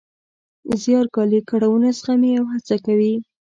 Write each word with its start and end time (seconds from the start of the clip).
زیار 0.81 1.05
ګالي، 1.15 1.39
کړاوونه 1.49 1.89
زغمي 1.99 2.31
او 2.39 2.45
هڅه 2.53 2.75
کوي. 2.85 3.13